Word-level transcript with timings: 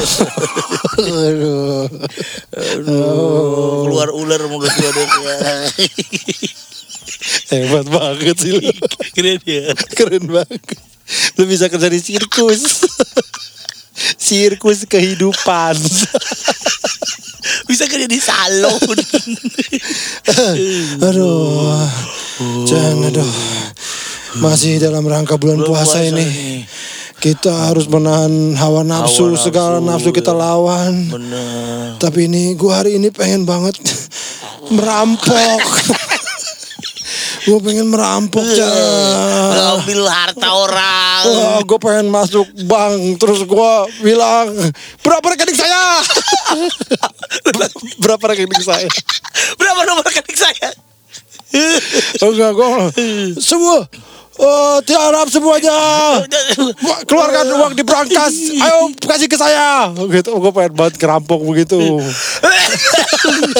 Aduh. 1.00 1.86
Aduh, 2.56 3.84
keluar 3.86 4.08
ular 4.12 4.40
mulut 4.48 4.72
gua 4.72 4.90
deh. 4.92 5.08
Hebat 7.50 7.86
banget 7.90 8.36
sih 8.38 8.52
lu. 8.54 8.60
Keren 9.12 9.40
ya. 9.44 9.74
Keren 9.94 10.24
banget. 10.30 10.62
Lu 11.36 11.44
bisa 11.44 11.66
kerja 11.66 11.90
di 11.90 12.00
sirkus. 12.00 12.62
Sirkus 14.24 14.88
kehidupan. 14.88 15.76
Bisa 17.68 17.84
kerja 17.88 18.06
di 18.08 18.20
salon. 18.20 18.80
Aduh. 21.04 21.84
Jangan 22.64 23.10
aduh. 23.12 23.32
Masih 24.40 24.78
dalam 24.78 25.04
rangka 25.04 25.36
bulan 25.36 25.60
Belum 25.60 25.68
puasa, 25.74 26.00
ini. 26.00 26.16
nih. 26.16 26.32
Kita 27.20 27.68
harus 27.68 27.84
menahan 27.84 28.56
hawa 28.56 28.80
nafsu, 28.80 29.28
nafsu, 29.28 29.52
segala 29.52 29.76
nafsu 29.76 30.08
kita 30.08 30.32
ya. 30.32 30.40
lawan. 30.40 31.04
Bener. 31.12 32.00
Tapi 32.00 32.32
ini 32.32 32.56
gua 32.56 32.80
hari 32.80 32.96
ini 32.96 33.12
pengen 33.12 33.44
banget 33.44 33.76
merampok. 34.74 35.60
gua 37.44 37.58
pengen 37.60 37.92
merampok, 37.92 38.40
Chan. 38.40 38.72
Ngambil 39.52 40.00
harta 40.08 40.48
orang. 40.48 41.20
Wah, 41.28 41.60
gue 41.60 41.76
pengen 41.76 42.08
masuk 42.08 42.48
bank 42.64 43.20
terus 43.20 43.44
gua 43.44 43.84
bilang 44.00 44.56
berapa 45.04 45.36
rekening 45.36 45.60
saya? 45.60 46.00
berapa 48.00 48.24
rekening 48.32 48.64
saya? 48.64 48.88
Berapa 49.60 49.80
nomor 49.84 50.08
rekening 50.08 50.40
saya? 50.40 50.68
Oh, 52.24 52.32
enggak, 52.32 52.56
gue 52.56 52.68
semua 53.42 53.84
oh, 54.38 54.78
tiarap 54.86 55.26
semuanya. 55.26 55.74
Wah, 56.86 57.00
Keluarkan 57.08 57.46
uang 57.50 57.72
di 57.74 57.82
brankas. 57.82 58.54
Ayo 58.54 58.94
kasih 59.02 59.26
ke 59.26 59.34
saya. 59.34 59.90
Gitu, 59.96 60.30
gue 60.30 60.52
pengen 60.54 60.74
banget 60.76 60.94
kerampok 61.00 61.42
begitu. 61.42 61.78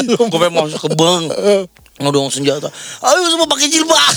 Gue 0.06 0.38
pengen 0.38 0.54
masuk 0.54 0.86
ke 0.86 0.90
bank. 0.94 1.24
Ngodong 2.00 2.32
senjata. 2.32 2.72
Ayo 3.04 3.28
semua 3.28 3.44
pakai 3.44 3.68
jilbab. 3.68 4.14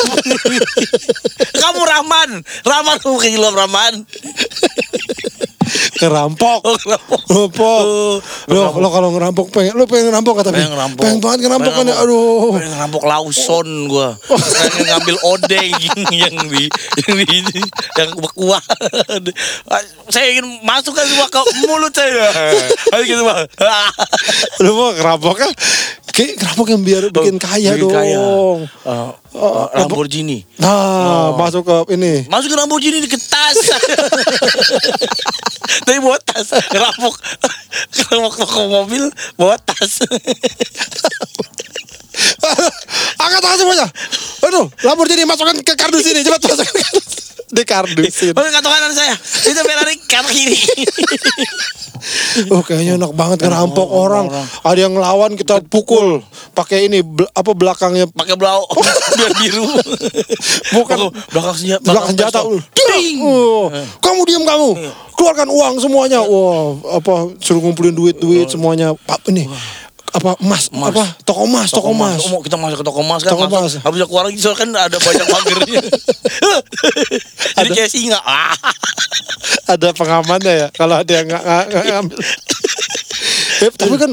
Kamu 1.62 1.82
Rahman. 1.84 2.30
Rahman 2.64 2.96
kamu 3.04 3.14
pakai 3.20 3.32
jilbab 3.36 3.56
Rahman. 3.60 3.94
Kerampok. 6.00 6.60
Oh, 6.64 6.78
kenapa? 6.80 7.16
Ngerampok. 7.28 7.84
Oh, 7.84 8.16
Lo, 8.52 8.76
lo 8.76 8.88
kalau 8.92 9.10
ngerampok 9.16 9.48
pengen, 9.56 9.80
lo 9.80 9.88
pengen 9.88 10.12
ngerampok 10.12 10.44
kata 10.44 10.50
Pengen 10.52 10.76
ngerampok. 10.76 11.04
Pengen 11.04 11.20
banget 11.24 11.40
ngerampok 11.48 11.74
kan 11.74 11.86
ya. 11.88 11.96
Aduh. 12.04 12.52
Pengen 12.56 12.72
ngerampok 12.76 13.04
Lawson 13.08 13.68
gua. 13.88 14.10
Pengen 14.28 14.84
ngambil 14.92 15.16
odeng 15.24 15.72
yang 16.12 16.36
di 16.52 16.64
yang 17.08 17.46
di 17.48 17.62
yang 17.96 18.10
bekuah. 18.20 18.64
Saya 20.12 20.26
ingin 20.36 20.60
masukkan 20.68 21.08
semua 21.08 21.28
ke 21.32 21.42
mulut 21.64 21.94
saya. 21.96 22.28
Ayo 22.94 23.04
gitu, 23.08 23.24
Bang. 23.24 23.48
Lo 24.60 24.70
mau 24.76 24.90
ngerampok 24.92 25.36
kan? 25.40 25.52
Kayak 26.12 26.44
ngerampok 26.44 26.68
yang 26.68 26.82
biar 26.84 27.04
bikin 27.10 27.38
kaya 27.40 27.70
Bikin 27.74 27.84
dong. 27.88 27.96
kaya. 27.96 28.20
Oh, 28.20 28.60
eh, 29.72 29.82
Lamborghini. 29.82 30.44
Nah, 30.60 31.32
masuk 31.40 31.64
ke 31.64 31.96
ini. 31.96 32.28
Masukin 32.28 32.60
Lamborghini 32.60 33.00
di 33.02 33.10
ke 33.10 33.18
tas. 33.18 33.56
Tapi 35.88 35.98
bawa 36.04 36.20
tas. 36.22 36.52
Ngerampok. 36.70 37.16
Ngerampok 37.96 38.34
toko 38.36 38.62
mobil. 38.68 39.04
Bawa 39.40 39.56
tas. 39.58 40.04
Angkat 43.18 43.40
tangan 43.42 43.58
semuanya. 43.58 43.88
Aduh, 44.44 44.68
Lamborghini 44.84 45.24
masukkan 45.26 45.56
ke 45.64 45.74
kardus 45.74 46.04
ini. 46.04 46.22
Cepat 46.22 46.44
masukkan 46.44 46.68
ke 46.68 46.84
kardus. 46.84 47.23
Di 47.54 47.64
kardusin. 47.64 48.34
Masuk 48.34 48.50
kantong 48.50 48.74
kanan 48.74 48.92
saya. 48.92 49.14
Itu 49.46 49.62
Ferrari 49.62 49.96
kantong 50.12 50.34
kiri. 50.34 50.58
Oh, 52.52 52.60
kayaknya 52.60 53.00
enak 53.00 53.16
banget 53.16 53.48
ngerampok 53.48 53.88
Oh, 53.88 54.04
orang. 54.04 54.28
orang. 54.28 54.48
Ada 54.68 54.80
yang 54.82 54.92
ngelawan 54.92 55.40
kita 55.40 55.64
pukul. 55.64 56.20
Pakai 56.52 56.92
ini 56.92 57.00
bel- 57.00 57.32
apa 57.32 57.56
belakangnya 57.56 58.12
Pakai 58.12 58.36
blau. 58.36 58.68
Biar 59.18 59.32
biru. 59.40 59.64
Bukan. 60.76 60.98
Belakang 61.32 61.56
senjata. 61.56 61.80
belakang 61.80 62.08
senjata. 62.12 62.40
Ding. 62.76 63.24
Oh, 63.24 63.72
kamu 64.04 64.20
diam 64.28 64.44
kamu. 64.44 64.70
Keluarkan 65.16 65.48
uang 65.48 65.74
semuanya. 65.80 66.20
Wah, 66.20 66.76
apa 66.92 67.40
suruh 67.40 67.64
ngumpulin 67.64 67.96
duit-duit 67.96 68.52
semuanya. 68.52 68.92
Pak 69.00 69.24
ini 69.32 69.48
apa 70.14 70.38
emas, 70.46 70.70
Emas. 70.70 70.94
apa 70.94 71.04
toko 71.26 71.42
emas, 71.50 71.70
toko 71.74 71.90
emas. 71.90 72.22
Oh, 72.22 72.38
mau 72.38 72.42
kita 72.46 72.54
masuk 72.54 72.82
ke 72.82 72.86
toko 72.86 73.02
emas 73.02 73.26
kan 73.26 73.34
Toko 73.34 73.50
emas. 73.50 73.82
Habis 73.82 74.00
keluar 74.06 74.24
lagi 74.30 74.38
soalnya 74.38 74.60
kan 74.62 74.70
ada 74.78 74.98
banyak 75.02 75.26
pagernya. 75.26 75.82
Jadi 77.58 77.70
Ada. 77.70 77.74
kayak 77.74 77.90
singa. 77.90 78.20
Ah. 78.22 78.54
ada 79.64 79.90
pengamannya 79.92 80.54
ya 80.54 80.68
kalau 80.70 81.02
ada 81.02 81.12
yang 81.12 81.26
nggak 81.26 81.86
ngambil. 81.90 82.20
Eh, 83.64 83.72
tapi 83.80 83.96
kan 83.96 84.12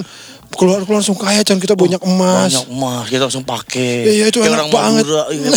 keluar 0.55 0.83
keluar 0.87 1.03
langsung 1.03 1.19
kaya 1.19 1.43
Chan 1.43 1.59
kita 1.59 1.75
banyak 1.75 1.99
emas. 2.07 2.55
Banyak 2.55 2.69
emas 2.71 3.05
kita 3.11 3.23
langsung 3.27 3.43
pakai. 3.43 4.07
Iya, 4.07 4.25
itu 4.31 4.39
Kayak 4.39 4.47
enak 4.47 4.59
orang 4.61 4.71
banget. 4.71 5.05
Madura, 5.07 5.25
iya. 5.35 5.51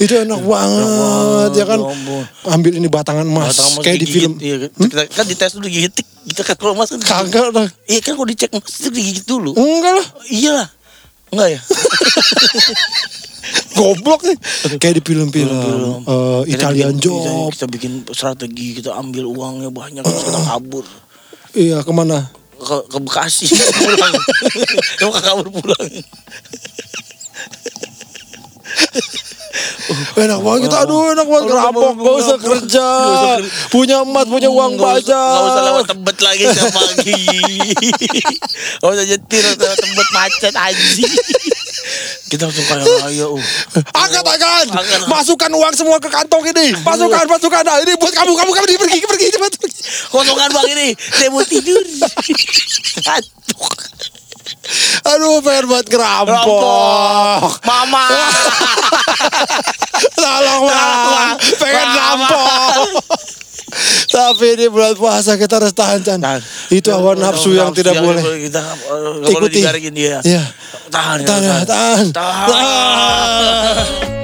Itu 0.00 0.14
enak 0.16 0.40
banget 0.40 1.50
ya 1.54 1.64
kan. 1.64 1.78
ya. 1.78 2.24
Ambil 2.50 2.72
ini 2.74 2.88
batangan 2.88 3.22
emas 3.22 3.52
kayak 3.78 4.00
di 4.00 4.08
film. 4.08 4.32
Iya, 4.36 4.72
kita 4.72 5.04
kan 5.06 5.24
dites 5.24 5.52
dulu 5.52 5.68
digigit. 5.68 5.92
Kita 6.26 6.40
kan 6.42 6.56
kalau 6.56 6.72
emas 6.72 6.88
kan. 6.88 7.00
Kagak 7.00 7.52
lah. 7.52 7.68
Iya 7.84 8.00
kan 8.00 8.16
kalau 8.16 8.24
dicek 8.24 8.48
emas 8.50 8.72
itu 8.72 8.88
digigit 8.88 9.24
dulu. 9.24 9.52
Enggak 9.52 9.92
lah. 9.94 10.06
Iya 10.26 10.50
lah. 10.54 10.68
Enggak 11.30 11.48
ya? 11.50 11.60
Goblok 13.72 14.20
nih. 14.22 14.36
Kayak 14.76 14.94
di 14.96 15.02
film-film 15.02 15.52
Film. 15.52 16.00
eh, 16.02 16.40
Kita 16.46 16.54
Italian 16.60 16.92
bikin- 16.92 17.02
Job. 17.02 17.50
Kita, 17.50 17.66
bikin 17.66 17.92
strategi, 18.08 18.66
kita 18.76 18.92
ambil 18.92 19.24
uangnya 19.26 19.68
banyak, 19.68 20.00
terus 20.00 20.24
kita 20.26 20.40
kabur. 20.44 20.84
Iya, 21.52 21.80
ke 21.80 21.92
mana? 21.92 22.28
ke, 22.60 22.76
ke 22.86 22.98
Bekasi 23.00 23.48
pulang 23.80 24.12
emang 25.00 25.16
kabur 25.16 25.48
pulang 25.48 25.80
Enak 30.16 30.38
banget 30.40 30.60
kita, 30.68 30.76
aduh 30.84 31.12
enak 31.12 31.26
banget. 31.26 31.44
Aduh, 31.50 31.60
aduh, 31.60 31.92
gak 31.96 32.16
usah 32.20 32.36
kerja, 32.40 32.88
punya 33.72 33.96
emas, 34.02 34.26
punya 34.26 34.48
uang 34.50 34.76
banyak. 34.76 35.08
nggak 35.10 35.48
usah 35.50 35.62
lewat 35.64 35.84
tebet 35.90 36.16
lagi 36.20 36.42
setiap 36.50 36.72
pagi 36.74 37.22
nggak 38.80 38.90
usah 38.92 39.04
nyetir 39.06 39.44
lewat 39.56 39.78
tebet 39.78 40.08
macet 40.14 40.54
aja 40.54 41.08
kita 42.30 42.46
langsung 42.46 42.66
kaya 42.70 42.84
raya 43.02 43.26
uh. 43.26 43.42
Angkat 43.90 44.22
tangan, 44.22 44.66
masukkan 45.10 45.50
uang 45.50 45.74
semua 45.74 45.98
ke 45.98 46.06
kantong 46.06 46.46
ini, 46.54 46.78
masukkan, 46.86 47.26
masukkan. 47.26 47.62
Nah, 47.66 47.82
ini 47.82 47.98
buat 47.98 48.14
kamu, 48.14 48.32
kamu, 48.38 48.50
kamu 48.54 48.66
pergi, 48.66 48.76
pergi, 48.78 48.98
pergi, 49.02 49.26
cepat. 49.34 49.52
kosongan 50.14 50.48
bang 50.54 50.68
ini 50.78 50.88
saya 50.94 51.28
mau 51.34 51.42
tidur. 51.42 51.82
Ngantuk 53.02 53.60
Aduh, 55.00 55.42
pengen 55.42 55.64
buat 55.66 55.86
ngerampok. 55.90 56.30
rampok 56.30 57.52
mama 57.66 58.06
Bang, 60.62 61.34
pengen 61.56 61.88
rampok. 61.90 62.44
Tapi 64.10 64.44
ini 64.52 64.66
bulan 64.66 64.94
puasa 64.94 65.34
kita 65.34 65.56
harus 65.56 65.70
tahan, 65.70 66.02
Chan. 66.02 66.18
Tahan. 66.18 66.40
Itu 66.68 66.90
hawa 66.90 67.14
nafsu 67.14 67.52
yang 67.52 67.70
tidak 67.70 67.94
yang 67.94 68.02
boleh. 68.02 68.22
kita 68.42 68.60
boleh 68.82 69.30
Ikuti. 69.30 69.56
digaringin 69.56 69.94
dia 69.94 70.18
Iya. 70.20 70.42
tahan 70.90 71.18
ya, 71.18 71.24
Tahan, 71.24 71.40
ya, 71.40 71.56
tahan. 71.64 72.06
tahan 72.10 74.19